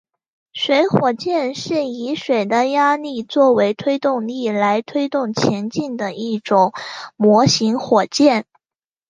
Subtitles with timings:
[0.53, 6.73] 水火箭是以水的压力作为推动力来推动前进的一种
[7.17, 8.47] 模型火箭。